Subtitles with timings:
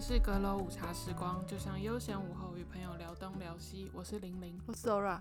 [0.00, 3.90] 里是阁楼午茶时光，就像悠闲午后与朋友聊东聊西。
[3.92, 5.20] 我是玲玲，我是 Zora。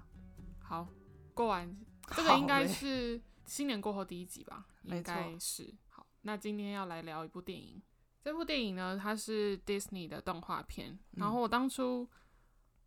[0.62, 0.88] 好，
[1.34, 1.78] 过完
[2.16, 4.66] 这个应该是新年过后第一集吧？
[4.84, 5.76] 应该是。
[5.90, 7.84] 好，那今天要来聊一部电影。
[8.22, 10.98] 这部电影呢，它是 Disney 的动画片。
[11.18, 12.10] 然后我当初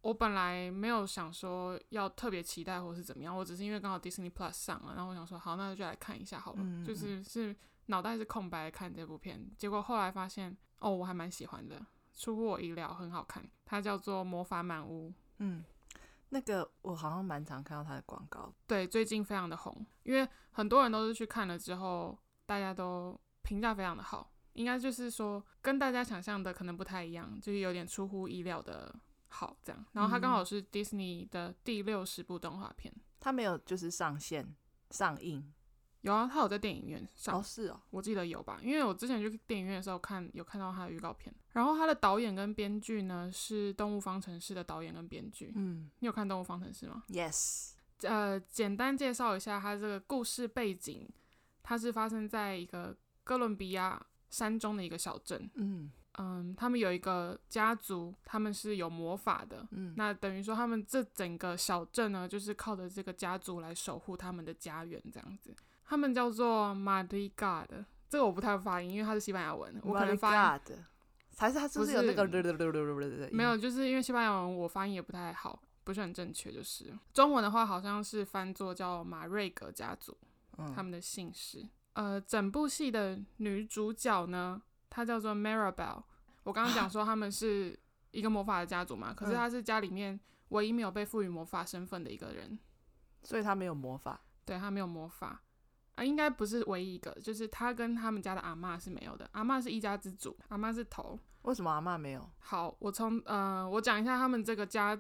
[0.01, 6.61] 我本来没有想说要特别期待或是怎么样，我只是因为刚好 Disney Plus 上了，然后我想说好，那就来看一下好了。
[6.63, 7.55] 嗯嗯就是是
[7.89, 11.81] 脑袋是空白看这部片，结果后来发现哦，我还蛮喜欢的，
[12.15, 13.43] 出乎我意料，很好看。
[13.65, 15.09] 它叫做《魔法满屋》。
[15.39, 15.65] 嗯，
[16.29, 18.53] 那个我好像蛮常看到它的广告。
[18.67, 24.31] 对，最近非常的红，因为很多人都是去看了之后，大家都评价非常的好。
[24.55, 28.95] 应该就是说，跟大家想象的可能不太一样，就是有点出乎意料的
[29.29, 29.87] 好这样。
[29.93, 34.55] 然后它刚好是 Disney 的第六十部动画片，它没有就是上线
[34.91, 35.51] 上映，
[36.03, 37.41] 有啊，他有在电影院上。
[37.41, 41.35] 哦，是哦，我记得有吧，因为我之前去电影院的时候看有看到他的预告片。
[41.53, 45.53] 然后他的导演跟编剧呢是《动物方程式》的导演跟编剧。
[45.57, 47.73] 嗯，你有看《动物方程式》吗？Yes。
[48.03, 51.09] 呃，简单介绍一下他这个故事背景，
[51.63, 54.07] 它是发生在一个哥伦比亚。
[54.33, 65.55] 山中的一个小镇，嗯嗯，他们有一个家族，他们是有魔法的，嗯，那等于说他们这整个小镇呢，就是靠着这个家族来守护他们的家园，这样子。
[65.93, 67.67] 他们叫做 Madrigal，
[68.09, 70.61] 这个我不太发音，因为它是西班牙文，我可能发音
[71.37, 72.25] 还是它是不是有那个
[73.31, 80.17] 没有，就是因为西班牙文我发音也不太好，不是很正确，就是中文的话好像是翻作叫马瑞格家族，
[80.57, 81.63] 嗯，他们的姓氏。
[81.93, 86.03] 呃，整部戏的女主角呢，她叫做 Marabel。
[86.45, 87.79] 我刚刚讲说他们是
[88.13, 92.59] 一个魔法的家族嘛，可是她是家里面唯一没有被赋予魔法身份的一个人，
[93.23, 94.19] 所以她没有魔法。
[94.47, 95.43] 对，她没有魔法
[95.95, 99.29] 啊，应该不是唯一一个，就是他跟他们家的阿嬷是没有的。
[99.33, 101.19] 阿嬷是一家之主，阿嬷是头。
[101.43, 102.31] 为什么阿嬷没有？
[102.39, 104.99] 好，我从呃，我讲一下他们这个家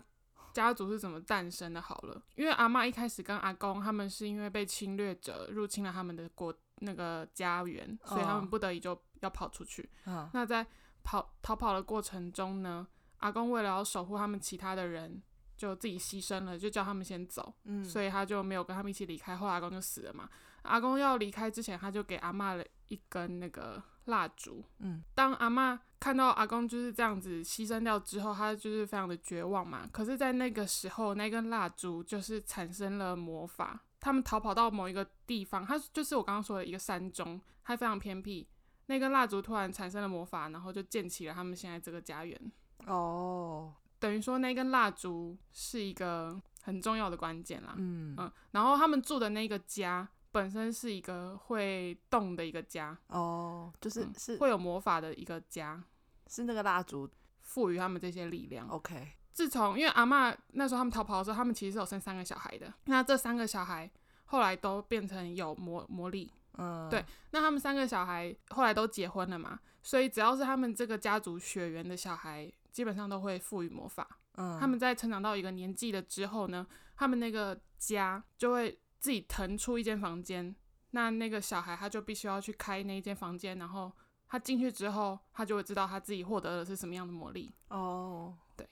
[0.53, 1.81] 家族是怎么诞生的。
[1.81, 6.55] 好了，因为阿嬷一开始跟阿公他们是因为被侵略者入侵了他们的国。
[6.85, 9.89] 那个家园，所以他们不得已就要跑出去。
[10.05, 10.27] Oh.
[10.33, 10.67] 那在
[11.05, 12.85] 跑逃跑的过程中呢，
[13.19, 15.23] 阿公为了要守护他们其他的人，
[15.57, 17.55] 就自己牺牲了，就叫他们先走。
[17.67, 19.37] 嗯，所以他就没有跟他们一起离开。
[19.37, 20.29] 后来阿公就死了嘛。
[20.63, 24.65] 阿公要离开之前，他就给阿嬷了一根那个蜡烛。
[24.79, 29.89] 嗯，当阿嬷看到阿公就是这样子牺牲掉之后，他就是非常的绝望嘛。
[29.93, 33.81] 可是，在那个时候，那根蜡烛就是产生了魔法。
[34.01, 38.49] 他们逃跑到某一个地方，它就是我刚刚说的一个山中，它非常偏僻。
[38.87, 42.53] 那根蜡烛突然产生了魔法，然后就建起了他们现在这个家园。
[42.87, 47.75] 哦，等于说那根蜡烛是一个很重要的关键啦。
[47.77, 52.99] 嗯嗯，然后他们住的那个家本身是一个会动的一个家。
[53.07, 55.81] 哦，就是是、嗯、会有魔法的一个家，
[56.27, 57.09] 是那个蜡烛
[57.43, 58.67] 赋予他们这些力量。
[58.69, 59.13] OK。
[59.33, 62.73] 自从因为阿嬷那时候他们逃跑的时候，他们其实是有生三个小孩的。
[62.85, 63.91] 那这三个小孩
[64.27, 67.03] 后来都变成有魔魔力，嗯，对。
[67.31, 74.07] 那他们三个小孩后来都结婚了嘛，所以只要是他们这个家族血缘的小孩，基本上都会赋予魔法。
[74.35, 76.67] 嗯，他们在成长到一个年纪了之后呢，
[76.97, 80.55] 他们那个家就会自己腾出一间房间，
[80.93, 83.91] 那那个小孩他就必须要去开那一间房间，然后
[84.29, 87.53] 他进去之后，他就会知道他自己获得的是什么样的魔力。
[87.69, 88.65] 哦，对。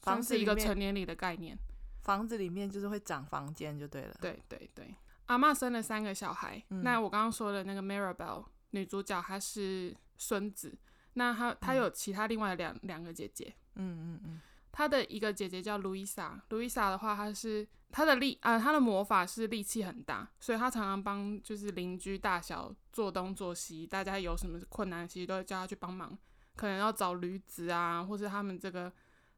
[0.00, 1.58] 房子一个成年礼的概念，
[2.02, 4.16] 房子里面就是会长房间就对了。
[4.20, 4.94] 对对对，
[5.26, 10.78] 阿嬷生了三个小孩，嗯、那我刚刚说的那个 Mirabel 女主角她是孙子，
[11.14, 13.52] 那她她有其他另外两两、嗯、个姐姐。
[13.74, 14.40] 嗯嗯嗯，
[14.72, 26.18] 她的一个姐姐叫路易莎，路易莎的话她是她的力啊，她的魔法是力气很大，所以她常常帮就是邻居大小做东做西，大家有什么困难其实都会叫她去帮忙，
[26.56, 28.92] 可能要找驴子啊，或是他们这个。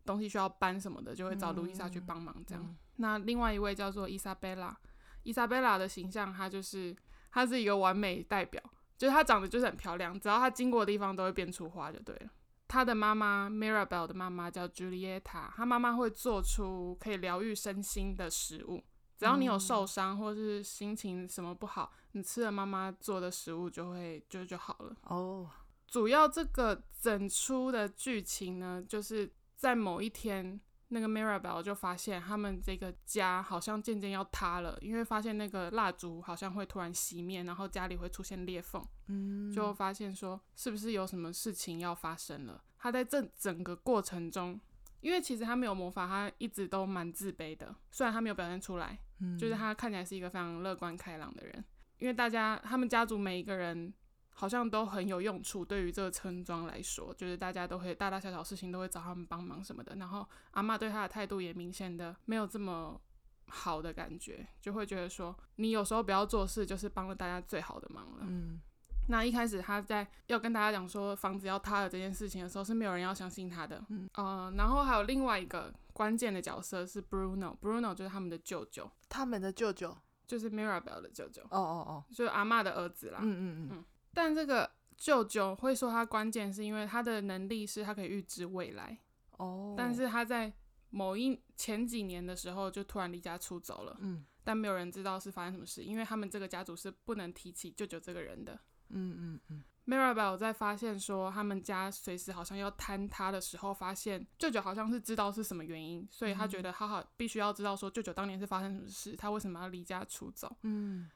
[0.06, 2.36] 东西需要搬什么的，就会找路易莎去帮忙。
[2.46, 4.78] 这样，嗯嗯、那另外一位叫做伊莎贝拉，
[5.22, 6.94] 伊莎贝拉的形象，她就是
[7.30, 8.62] 她是一个完美代表，
[8.98, 12.30] 就是她长得就是很漂亮，只要她经过的地方都会变出花，就对了。
[12.74, 18.82] 她的妈妈 Mirabel 的妈妈叫 Julieta，她妈妈会做出可以疗愈身心的食物，
[19.16, 24.96] 只要你有受伤或是心情什么不好，你吃了妈妈做的食物就会就就好了。
[25.02, 25.48] 哦，
[25.86, 29.30] 主要这个整出的剧情呢，就是。
[29.56, 42.62] 在某一天，那个 Mirabel 就发现他们这个家好像渐渐要塌了，因为发现那个蜡烛好像会突然熄灭，然后家里会出现裂缝，嗯，就发现说是不是有什么事情要发生了。
[42.78, 44.60] 他在这整个过程中，
[45.00, 51.64] 因为其实他没有魔法，他一直都蛮自卑的，虽然他没有表现出来，嗯，就是他看起来是一个非常乐观开朗的人，
[51.98, 53.92] 因为大家他们家族每一个人。
[54.36, 59.94] 好像都很有用处，对于这个村庄来说，就是大家都会大大小小事情都会找他们帮忙什么的。
[59.96, 63.00] 然后阿嬷对他的态度也明显的没有这么
[63.46, 68.18] 好的感觉，就会觉得说你有时候不要做事，就是帮了大家最好的忙了。
[68.22, 68.60] 嗯，
[69.08, 73.84] 那一开始他在要跟大家讲说房子要塌了这件事情的时候，是没有人要相信他的。
[73.88, 79.96] 嗯，呃，然后还有另外一个关键的角色是 Bruno，Bruno 就是他们的舅舅，他们的舅舅
[80.26, 81.42] 就是 Mirabel 的舅舅。
[81.50, 83.20] 哦哦哦，就是阿嬷的儿子啦。
[83.22, 83.68] 嗯嗯嗯。
[83.72, 83.84] 嗯
[84.14, 88.98] 但这个舅舅会说他关键是因为他的能力是他可以预知未来
[89.38, 90.52] 哦，但是他在
[90.90, 98.54] 某一前几年的时候就突然离家出走了，嗯，但没有人知道是发生什么事，因为他们这个家族是不能提起舅舅这个人的，
[98.90, 99.64] 嗯嗯嗯。
[99.86, 111.10] Mirabel 在发现说他们家随时好像要坍塌的时候，发现舅舅好像是知道是什么原因，所以他觉得他好必须要知道说舅舅当年是发生什么事，他为什么要离家出走，嗯。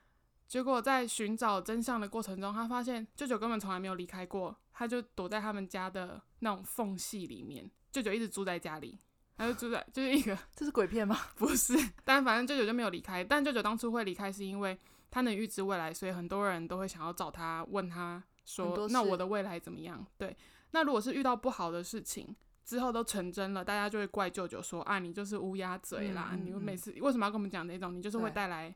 [0.48, 7.70] 结果在寻找真相的过程中，他发现舅舅根本从来没有离开过，他就躲在他们家的那种缝隙里面。
[7.92, 8.98] 舅舅一直住在家里，
[9.36, 11.18] 他就住在就是一个， 这是鬼片吗？
[11.36, 13.22] 不是，但反正舅舅就没有离开。
[13.22, 14.78] 但舅舅当初会离开，是因为
[15.10, 20.34] 他能预知未来，所以很多人都会想要找他，问他说：“那我的未来怎么样？”对，
[20.70, 22.34] 那如果是遇到不好的事情
[22.64, 26.30] 之后都成真了，大家就会怪舅舅说：“啊，你就是乌鸦嘴啦！
[26.32, 27.94] 嗯嗯嗯，你每次为什么要跟我们讲那种？
[27.94, 28.74] 你就是会带来。”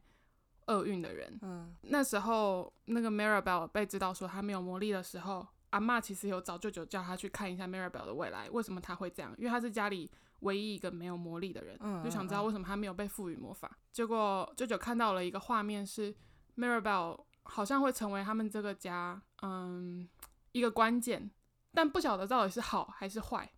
[0.66, 9.34] 厄运的人，嗯，那时候那个 Mirabel 被知道说他没有魔力的时候，阿嬷其实有找舅舅叫他去看一下 Mirabel 的未来，为什么他会这样？
[9.38, 10.10] 因为他是家里
[10.40, 13.68] 唯一一个没有魔力的人，嗯，就想知道为什么他没有被赋予魔法。
[13.72, 16.14] 嗯，结果舅舅看到了一个画面，是
[16.56, 20.08] Mirabel 好像会成为他们这个家，嗯，
[20.52, 21.30] 一个关键，
[21.72, 23.50] 但不晓得到底是好还是坏，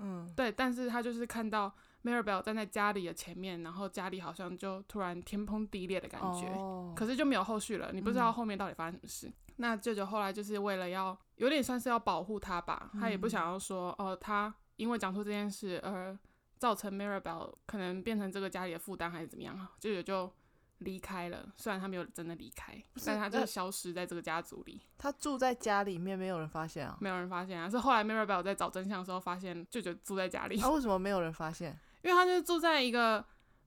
[0.00, 1.72] 嗯，对，但是他就是看到。
[2.04, 6.94] Mirabel 站在家里的前面，然后家里好像就突然天崩地裂的感觉，oh.
[6.94, 7.90] 可是就没有后续了。
[7.92, 9.26] 你不知道后面到底发生什么事。
[9.26, 16.16] 嗯、那舅舅后来就是为了要有点算是要保护他吧，他也不想要说哦、呃，他因为讲出这件事而
[16.58, 20.32] 造成 Mirabel 可能变成这个家里的负担还是怎么样，舅舅就
[20.78, 21.52] 离开了。
[21.56, 24.80] 虽然他没有真的离开，但他就消失在这个家族里。
[24.98, 26.96] 他住在家里面，没有人发现啊？
[27.00, 27.68] 没有人发现啊？
[27.68, 30.60] 是后来 Mirabel 在找真相的时候发现舅舅住在家里。
[30.60, 30.68] 啊？
[30.70, 31.78] 为什么没有人发现？
[32.02, 33.24] 因为他就是住在一个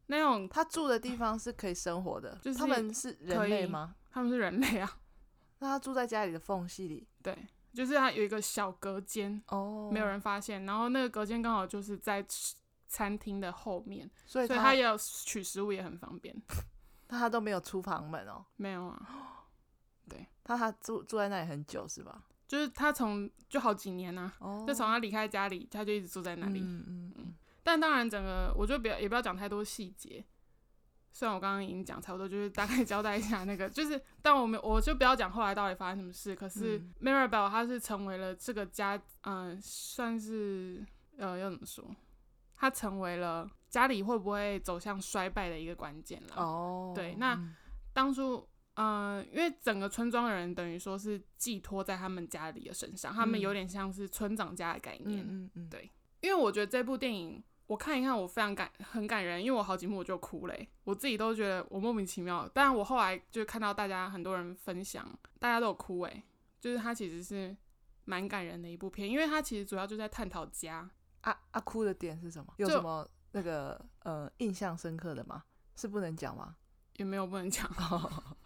[0.07, 3.95] 那种他住的地方是可以生活的，就是他们是人类吗？
[4.11, 4.97] 他们是人类啊。
[5.59, 7.37] 那他住在家里的缝隙里，对，
[7.73, 10.65] 就是他有一个小隔间哦，没有人发现。
[10.65, 12.25] 然后那个隔间刚好就是在
[12.87, 16.33] 餐厅的后面，所以所以他也有取食物也很方便。
[17.09, 19.45] 他他都没有出房门哦，没有啊。
[20.07, 22.23] 对，他他住住在那里很久是吧？
[22.47, 26.61] 就是他从就好几年啊，哦、就从他离开家里，他就一直住在那里。
[26.61, 27.33] 嗯嗯嗯。
[27.61, 30.23] 但当然，整个我就不要也不要讲太多细节。
[31.11, 36.35] 虽然我刚刚已经讲差不多，就是大概交代一下那个，就是，但我们我就不要讲后来到底发生什么事。
[36.35, 40.85] 可是 Mirabel 他是成为了这个家，嗯、呃，算是
[41.17, 41.85] 呃要怎么说？
[42.55, 46.35] 他成为了家里会不会走向衰败的一个关键了。
[46.35, 47.39] 哦，对，那
[47.93, 55.21] 当初，嗯、呃，因为整个村庄的人等于说是寄托在他们家里的身上，他们有点像是村长家的概念。
[55.21, 57.43] 嗯嗯，嗯对，因为我觉得这部电影。
[57.67, 60.55] 我看一看，我非常感很感人，因为我好几幕我就哭了，
[60.85, 62.49] 我自己都觉得我莫名其妙。
[62.51, 65.07] 但我后来就看到大家很多人分享，
[65.37, 66.23] 大家都有哭，诶，
[66.59, 67.55] 就是它其实是
[68.05, 70.89] 蛮感人的一部片，因为它其实主要就在探讨家。
[71.21, 72.51] 啊啊，哭的点是什么？
[72.57, 75.43] 有什么那个呃印象深刻的吗？
[75.75, 76.55] 是不能讲吗？
[76.97, 77.69] 也没有不能讲。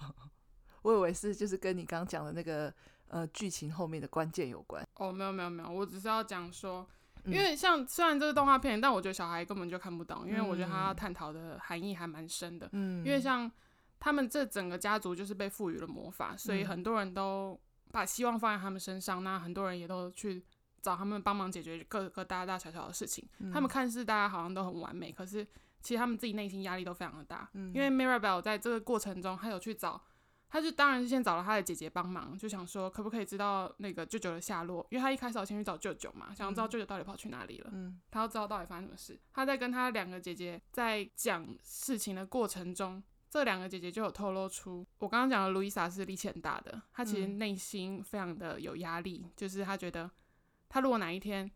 [0.83, 2.73] 我以为是就是跟你刚刚讲的那个
[3.07, 4.85] 呃剧情后面的关键有关。
[4.95, 6.87] 哦，没有没有没有，我只是要讲说。
[7.25, 12.67] 因为像虽然这是动画片，但我觉得小孩根本就看不懂，因为我觉得他要探讨的含义还蛮深的。
[12.73, 13.49] 嗯，因为像
[13.97, 17.57] 他们这整个家族就是被赋予了魔法，所以很多人都
[17.93, 20.43] 把希望放在他们身上，那很多人也都去
[20.83, 23.27] 找他们帮忙解决各个大大小小的事情。
[23.51, 25.43] 他们看似大家好像都很完美，可是
[25.81, 27.49] 其实他们自己内心压力都非常的大。
[27.53, 29.99] 因为 Mirabel 在这个过程中，他有去找。
[30.49, 37.71] 他就当然是先找了他的姐姐帮忙，就想说可不可以知道那个舅舅的下落，因为他一开始要先去找舅舅嘛，想要知道舅舅到底跑去哪里了。
[37.73, 39.19] 嗯，他要知道到底发生什么事。
[39.31, 50.07] 他在跟他两个姐姐在讲事情的过程中，这两个姐姐就有透露出，我刚刚讲的路易莎是力气很大的，她其实内心非常的有压力，就是她觉得，
[50.73, 51.47] 她如果哪一天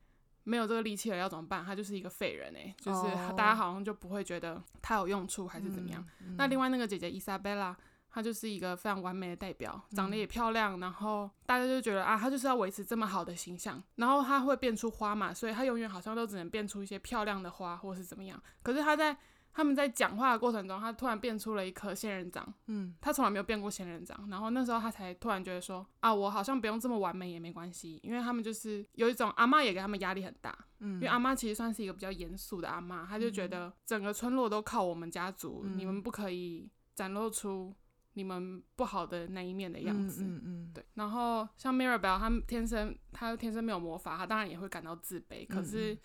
[0.43, 1.65] 没有这个力气了要怎么办？
[1.65, 6.05] 他就是一个废人哎，就是大家好像就不会觉得他有用处还是怎么样。
[6.37, 7.75] 那另外那个姐姐伊莎贝拉。
[8.09, 13.83] 她就是一个非常完美的代表，长得也漂亮，嗯、然后大家就觉得啊，她就是要维持这么好的形象。
[13.95, 18.41] 然后她会变出花嘛，所以她永远好像都只能变出一些漂亮的花，或是怎么样。
[18.63, 19.15] 可是她在
[19.57, 22.53] 他们在讲话的过程中，他突然变出了一颗仙人掌。
[22.67, 24.27] 嗯，他从来没有变过仙人掌。
[24.29, 30.55] 然后那时候他才突然觉得说啊，我好像不用这么完美也没关系，因为他们就是有一种阿嬷也给他们压力很大。
[30.77, 37.75] 嗯，因为阿嬷其实算是一个比较严肃的阿嬷，他就觉得整个村落都靠我们家族，嗯、你们不可以展露出
[38.13, 40.23] 你们不好的那一面的样子。
[40.23, 40.85] 嗯嗯，嗯对。
[40.93, 45.47] 然后像 Mirabel，他天生他天生没有魔法，他当然也会感到自卑。
[45.47, 45.97] 可是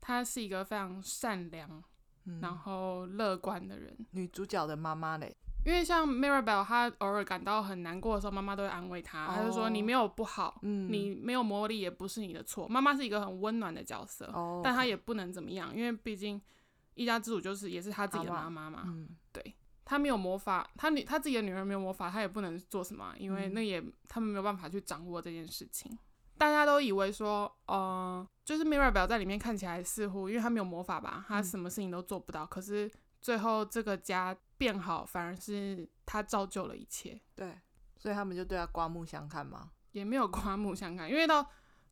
[0.00, 1.84] 他是一个非常善良。
[2.40, 12.66] 然后乐观的人，女主角的妈妈嘞，因为像 Mirabel，她偶尔感到很难过的时候，妈妈都会安慰她，她、哦、就说你没有不好，嗯、你没有魔力也不是你的错。
[12.68, 16.40] 妈妈是一个很温暖的角色，哦、但她也不能怎么样，因为毕竟
[16.94, 18.84] 一家之主就是也是她自己的妈妈嘛。
[18.86, 19.54] 嗯、对，
[19.84, 25.96] 她没有魔法，她女她自己的女儿没有魔法，她也不能做什么，因为那也他们没有办法去掌握这件事情。
[26.38, 32.44] 大家都以为说，呃，就是 Mirabel 在里面看起来似乎，因为他没有魔法吧，他什么事情都做不到。
[32.44, 32.90] 嗯、可是
[33.20, 37.20] 最后这个家变好，反而是他造就了一切。
[37.34, 37.58] 对，
[37.96, 39.70] 所以他们就对他刮目相看吗？
[39.92, 41.46] 也没有刮目相看，因为到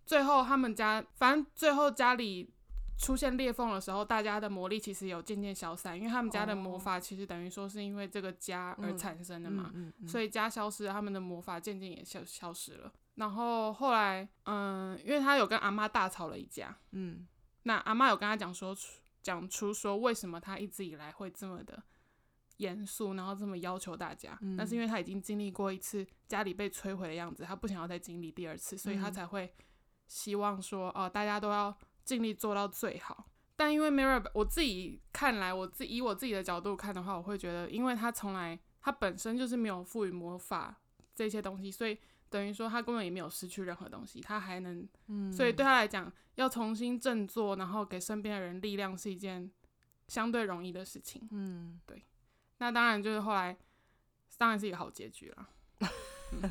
[0.04, 2.52] 最后他们家，反正最后家里
[2.98, 9.72] 出现裂缝的时候，大家的魔力其实有渐渐消散，因为他们家的魔法其实等于说是因为这个家而产生的嘛，
[10.06, 12.92] 所以家消失了，他们的魔法渐渐也消消失了。
[13.16, 17.24] 然后后来，嗯，因为他有跟阿妈大吵了一架，嗯，
[17.62, 18.76] 那阿妈有跟他讲说，
[19.22, 21.80] 讲出说为什么他一直以来会这么的
[22.56, 29.54] 严肃，然后这么要求大家，嗯，但是因为他已经经历过一次家里被摧毁的样子，他不想要再经历第二次，所以他才会
[30.08, 31.72] 希望说，哦，大家都要
[32.04, 33.30] 尽力做到最好。
[33.54, 40.80] 但因为 Mirabel，我自己看来，我自以我自己的角度看的话，我会觉得，因为他从来他本身就是没有赋予魔法
[41.14, 41.96] 这些东西，所以。
[42.34, 49.48] 等于说他根本也没有失去任何东西，他还能，嗯、所以对他来讲，要重新振作，然后给身边的人力量是一件
[50.08, 51.28] 相对容易的事情。
[51.30, 52.02] 嗯，对。
[52.58, 53.56] 那当然就是后来，
[54.36, 55.48] 当然是一个好结局了。
[56.32, 56.50] 嗯，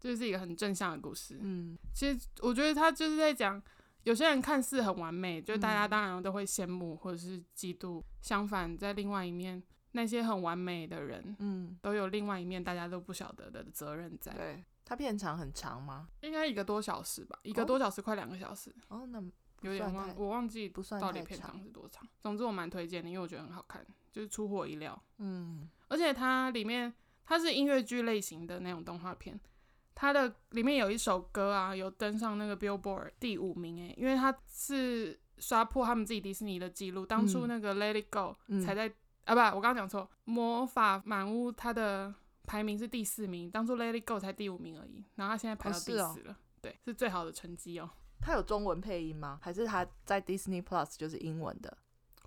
[0.00, 1.38] 这是一个很正向的故事。
[1.40, 3.62] 嗯，其实我觉得他就是在讲，
[4.02, 8.02] 有些人看似很完美，就大家当然都会羡慕或者是嫉妒。
[8.20, 9.62] 相反，在另外一面。
[9.92, 14.32] 那些很完美的人，嗯，都有另外一面，大家都不晓得的责任在。
[14.32, 16.08] 对，它片长很长吗？
[16.20, 18.72] 应该一个多小时吧，一个多小时，快两个小时。
[18.88, 19.20] 哦，那
[19.62, 22.06] 有点忘，我忘记不算到底片长是多长。
[22.20, 25.00] 总之我蛮推荐的，因为我觉得很好看，就是出乎我意料。
[25.18, 26.92] 嗯，而且它里面
[27.24, 29.38] 它是音乐剧类型的那种动画片，
[29.94, 38.92] 它的里面有一首歌啊，有登上那个 Billboard 第五名诶，因为它是刷破他们自己迪士尼的记录，当初那个 Let It Go 才在。
[39.24, 42.12] 啊不，我刚刚讲错，魔法满屋它的
[42.44, 47.88] 排名是第四名，当初 Let It Go 才第五名而已，然后它现在排到第四了，哦哦、对，是最好的成绩哦。
[48.20, 49.38] 它有中文配音吗？
[49.42, 51.78] 还是它在 Disney Plus 就是英文的？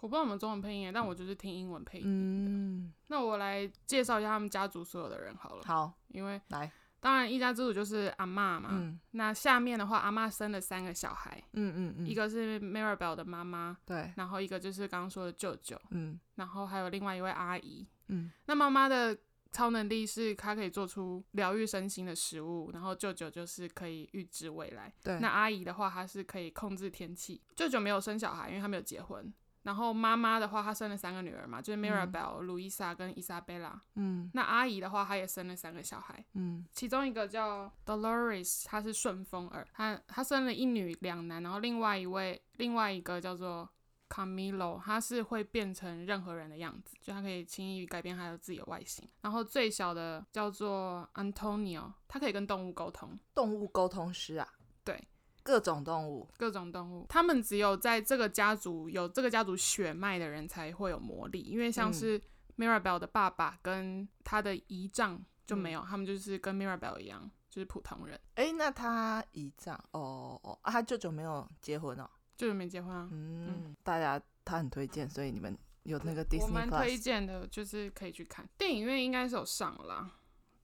[0.01, 2.05] 我不知道有没有中文配音，但我就是听英文配音。
[2.05, 5.63] 嗯，那我来介绍一下他们家族所有的人好了。
[5.65, 6.71] 好，因为来。
[7.03, 8.69] 当然，一家之主就是阿妈嘛。
[8.71, 11.37] 嗯、那下面的话，阿妈生了三个小孩。
[11.51, 13.77] 嗯嗯嗯、一个是 Mirabel 的妈妈。
[13.85, 14.13] 对。
[14.15, 15.77] 然后一个就是刚刚说的舅舅。
[15.91, 16.17] 嗯。
[16.35, 17.85] 然后还有另外一位阿姨。
[18.07, 18.31] 嗯。
[18.45, 19.17] 那妈妈的
[19.51, 24.93] 超能力是她可以做出疗愈身心的食物，然后舅舅就是可以预知未来。
[25.03, 25.19] 对。
[25.19, 27.41] 那阿姨的话，她是可以控制天气。
[27.53, 29.33] 舅舅没有生小孩，因为他没有结婚。
[29.63, 33.81] 然后妈妈的话，她生了三个女儿嘛，就是 Mirabel、路易莎跟伊莎贝拉。
[33.95, 34.29] 嗯。
[34.33, 36.23] 那阿姨的话，她也生了三个小孩。
[36.33, 36.65] 嗯。
[36.71, 41.41] 其中一个叫 Dolores，她是顺风耳，她她生了一女两男。
[41.41, 43.69] 然后另外一位，另外一个叫做
[44.09, 49.07] Camilo，她是会变成任何人的样子，就她可以轻易改变她的自己的外形。
[49.21, 53.17] 然后最小的叫做 Antonio，他可以跟动物沟通。
[53.33, 54.47] 动物沟通师啊？
[54.83, 55.01] 对。
[55.43, 62.19] 各种动物，各种动物，他们只有在这个家族有这个家族血脉的人才会有魔力，因为像是
[62.57, 68.19] Mirabel 的爸爸跟他的姨丈就没有，嗯、他们就是跟 Mirabel 一样，就是普通人。
[68.35, 73.09] 哎、欸，那他姨丈哦哦，啊，他舅舅没有结婚哦，舅舅没结婚啊。
[73.11, 80.11] 嗯，嗯大家他很推荐，所以你们有那个 Disney 我蛮推荐的，就是可以去看电影院，应该是有上了啦。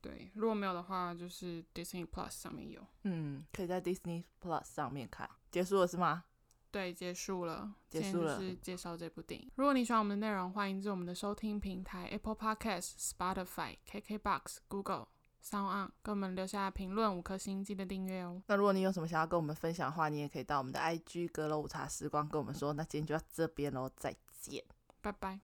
[0.00, 2.80] 对，如果没有的话，就是 Disney Plus 上面有。
[3.02, 5.28] 嗯，可以在 Disney Plus 上面看。
[5.50, 6.24] 结束了是吗？
[6.70, 7.74] 对，结束了。
[7.88, 8.38] 结束了。
[8.38, 9.50] 是介绍这部电影。
[9.56, 15.08] 如果你喜欢我们的内容，欢迎至我们的收听平台 Apple Podcast、Spotify、KKBox、Google、
[15.42, 18.40] SoundOn 给我们留下评论五颗星，记得订阅哦。
[18.46, 22.72] 那如果你有什么想要跟我们分享的话，你也可以到我们的 IG 阁楼午茶时光跟我们说。
[22.72, 24.64] 那今天就到这边喽，再见，
[25.00, 25.49] 拜拜。